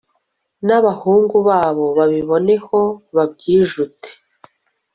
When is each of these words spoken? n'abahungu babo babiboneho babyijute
n'abahungu 0.65 1.37
babo 1.47 1.85
babiboneho 1.97 2.79
babyijute 3.15 4.09